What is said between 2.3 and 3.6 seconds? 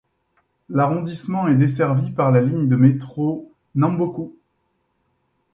la ligne de métro